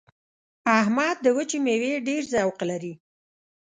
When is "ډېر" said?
2.07-2.21